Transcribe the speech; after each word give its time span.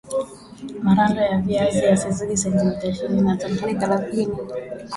marando 0.85 1.19
ya 1.21 1.37
viazi 1.37 1.83
yasizidi 1.85 2.37
sentimita 2.37 2.87
ishirini 2.87 3.21
na 3.21 3.37
tano 3.37 3.55
hadi 3.61 3.75
thelathini 3.79 4.37